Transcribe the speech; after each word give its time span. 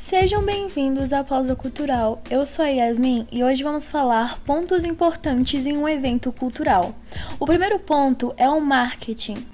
Sejam 0.00 0.42
bem-vindos 0.42 1.12
à 1.12 1.22
Pausa 1.22 1.54
Cultural. 1.54 2.22
Eu 2.30 2.46
sou 2.46 2.64
a 2.64 2.68
Yasmin 2.68 3.28
e 3.30 3.44
hoje 3.44 3.62
vamos 3.62 3.90
falar 3.90 4.40
pontos 4.40 4.82
importantes 4.82 5.66
em 5.66 5.76
um 5.76 5.86
evento 5.86 6.32
cultural. 6.32 6.94
O 7.38 7.44
primeiro 7.44 7.78
ponto 7.78 8.32
é 8.38 8.48
o 8.48 8.62
marketing. 8.62 9.46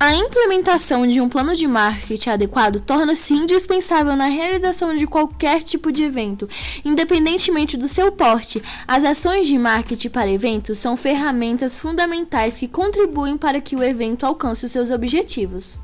A 0.00 0.14
implementação 0.14 1.04
de 1.08 1.20
um 1.20 1.28
plano 1.28 1.56
de 1.56 1.66
marketing 1.66 2.30
adequado 2.30 2.78
torna-se 2.78 3.34
indispensável 3.34 4.14
na 4.14 4.26
realização 4.26 4.94
de 4.94 5.08
qualquer 5.08 5.60
tipo 5.60 5.90
de 5.90 6.04
evento, 6.04 6.48
independentemente 6.84 7.76
do 7.76 7.88
seu 7.88 8.12
porte. 8.12 8.62
As 8.86 9.02
ações 9.02 9.48
de 9.48 9.58
marketing 9.58 10.10
para 10.10 10.30
eventos 10.30 10.78
são 10.78 10.96
ferramentas 10.96 11.80
fundamentais 11.80 12.58
que 12.58 12.68
contribuem 12.68 13.36
para 13.36 13.60
que 13.60 13.74
o 13.74 13.82
evento 13.82 14.24
alcance 14.24 14.64
os 14.64 14.70
seus 14.70 14.92
objetivos. 14.92 15.80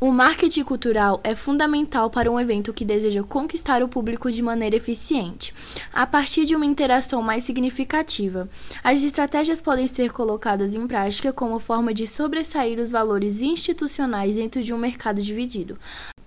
O 0.00 0.10
marketing 0.10 0.64
cultural 0.64 1.20
é 1.22 1.34
fundamental 1.34 2.08
para 2.08 2.30
um 2.30 2.40
evento 2.40 2.72
que 2.72 2.86
deseja 2.86 3.22
conquistar 3.22 3.82
o 3.82 3.88
público 3.88 4.32
de 4.32 4.40
maneira 4.40 4.74
eficiente, 4.74 5.52
a 5.92 6.06
partir 6.06 6.44
de 6.44 6.54
uma 6.54 6.66
interação 6.66 7.22
mais 7.22 7.44
significativa. 7.44 8.48
As 8.82 9.02
estratégias 9.02 9.60
podem 9.60 9.86
ser 9.86 10.12
colocadas 10.12 10.74
em 10.74 10.86
prática 10.86 11.32
como 11.32 11.58
forma 11.58 11.92
de 11.92 12.06
sobressair 12.06 12.78
os 12.78 12.90
valores 12.90 13.42
institucionais 13.42 14.34
dentro 14.34 14.62
de 14.62 14.72
um 14.72 14.78
mercado 14.78 15.20
dividido. 15.20 15.78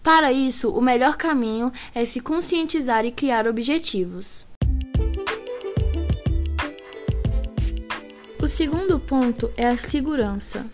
Para 0.02 0.34
isso, 0.34 0.70
o 0.70 0.82
melhor 0.82 1.16
caminho 1.16 1.72
é 1.96 2.04
se 2.04 2.20
conscientizar 2.20 3.06
e 3.06 3.12
criar 3.12 3.48
objetivos. 3.48 4.46
O 8.42 8.48
segundo 8.50 9.00
ponto 9.00 9.50
é 9.56 9.68
a 9.68 9.78
segurança. 9.78 10.70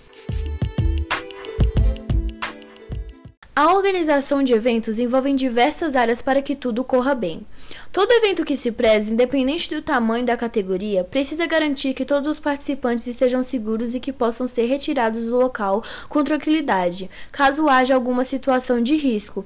A 3.55 3.73
organização 3.73 4.41
de 4.41 4.53
eventos 4.53 4.99
envolve 4.99 5.33
diversas 5.33 5.95
áreas 5.95 6.21
para 6.21 6.41
que 6.41 6.55
tudo 6.55 6.83
corra 6.83 7.13
bem. 7.13 7.45
Todo 7.91 8.11
evento 8.13 8.45
que 8.45 8.55
se 8.55 8.71
preze, 8.71 9.11
independente 9.11 9.73
do 9.73 9.81
tamanho 9.81 10.25
da 10.25 10.37
categoria, 10.37 11.03
precisa 11.03 11.45
garantir 11.45 11.93
que 11.93 12.05
todos 12.05 12.29
os 12.29 12.39
participantes 12.39 13.05
estejam 13.07 13.43
seguros 13.43 13.95
e 13.95 13.99
que 13.99 14.13
possam 14.13 14.47
ser 14.47 14.65
retirados 14.65 15.25
do 15.25 15.37
local 15.37 15.83
com 16.07 16.23
tranquilidade, 16.23 17.09
caso 17.31 17.67
haja 17.67 17.95
alguma 17.95 18.23
situação 18.23 18.81
de 18.81 18.95
risco, 18.95 19.43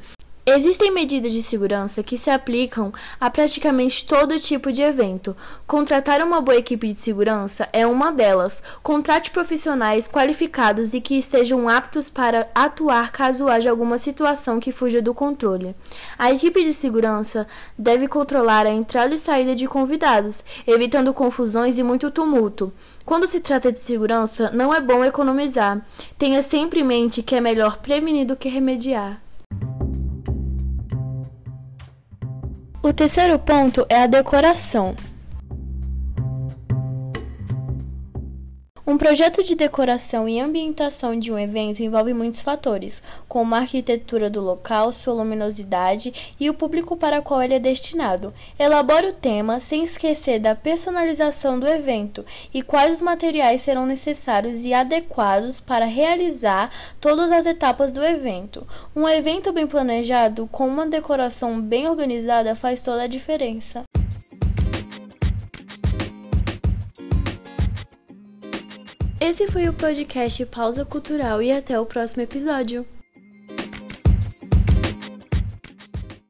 Existem 0.56 0.92
medidas 0.92 1.34
de 1.34 1.42
segurança 1.42 2.04
que 2.04 2.16
se 2.16 2.30
aplicam 2.30 2.94
a 3.20 3.28
praticamente 3.28 4.06
todo 4.06 4.38
tipo 4.38 4.72
de 4.72 4.84
evento. 4.84 5.36
Contratar 5.66 6.22
uma 6.22 6.40
boa 6.42 6.56
equipe 6.56 6.94
de 6.94 7.02
segurança 7.02 7.68
é 7.74 7.88
uma 7.88 8.12
delas. 8.12 8.62
Contrate 8.84 9.32
profissionais 9.32 10.08
qualificados 10.08 10.94
e 10.94 11.02
que 11.02 11.18
estejam 11.18 11.68
aptos 11.68 12.08
para 12.08 12.48
atuar 12.54 13.12
caso 13.12 13.48
haja 13.48 13.72
alguma 13.72 13.98
situação 13.98 14.60
que 14.60 14.72
fuja 14.72 15.02
do 15.02 15.12
controle. 15.12 15.76
A 16.20 16.32
equipe 16.32 16.64
de 16.64 16.72
segurança 16.72 17.48
deve 17.76 18.08
controlar 18.08 18.68
a 18.68 18.72
entrada 18.72 19.16
e 19.16 19.20
saída 19.20 19.56
de 19.56 19.68
convidados, 19.68 20.44
evitando 20.68 21.16
confusões 21.16 21.80
e 21.80 21.84
muito 21.84 22.12
tumulto. 22.12 22.72
Quando 23.04 23.26
se 23.26 23.40
trata 23.40 23.72
de 23.72 23.80
segurança, 23.80 24.52
não 24.52 24.72
é 24.72 24.80
bom 24.80 25.04
economizar. 25.04 25.84
Tenha 26.16 26.44
sempre 26.44 26.82
em 26.82 26.84
mente 26.84 27.24
que 27.24 27.36
é 27.36 27.42
melhor 27.42 27.78
prevenir 27.78 28.28
do 28.28 28.36
que 28.36 28.50
remediar. 28.50 29.23
O 32.86 32.92
terceiro 32.92 33.40
ponto 33.40 33.86
é 33.88 34.04
a 34.04 34.08
decoração. 34.08 34.94
Um 38.86 38.98
projeto 38.98 39.42
de 39.42 39.56
decoração 39.56 40.28
e 40.28 40.42
ambientação 40.42 41.18
de 41.18 41.32
um 41.32 41.40
evento 41.40 41.82
envolve 41.82 42.14
muitos 42.14 42.42
fatores, 42.42 43.02
como 43.30 43.56
a 43.56 43.60
arquitetura 43.60 44.30
do 44.30 44.42
local, 44.42 44.92
sua 44.92 45.14
luminosidade 45.14 46.36
e 46.38 46.50
o 46.50 46.54
público 46.54 46.98
para 46.98 47.20
o 47.20 47.24
qual 47.24 47.42
ele 47.42 47.54
é 47.54 47.60
destinado. 47.60 48.34
Elabore 48.60 49.08
o 49.08 49.14
tema 49.14 49.62
sem 49.62 49.86
esquecer 49.86 50.38
da 50.38 50.54
personalização 50.54 51.58
do 51.58 51.66
evento 51.66 52.26
e 52.54 52.62
quais 52.62 52.96
os 52.96 53.02
materiais 53.02 53.62
serão 53.62 53.86
necessários 53.86 54.66
e 54.66 54.74
adequados 54.74 55.62
para 55.62 55.86
realizar 55.86 56.70
todas 57.00 57.32
as 57.32 57.46
etapas 57.46 57.94
do 57.94 58.04
evento. 58.04 58.68
Um 58.94 59.08
evento 59.08 59.54
bem 59.54 59.66
planejado 59.66 60.46
com 60.52 60.68
uma 60.68 60.86
decoração 60.86 61.62
bem 61.62 61.88
organizada 61.88 62.54
faz 62.54 62.82
toda 62.82 63.04
a 63.04 63.08
diferença. 63.08 63.86
Esse 69.26 69.48
foi 69.48 69.70
o 69.70 69.74
podcast 69.74 70.46
Pausa 70.48 70.84
Cultural 70.84 71.42
e 71.42 71.50
até 71.50 71.80
o 71.80 71.86
próximo 71.86 72.24
episódio. 72.24 72.86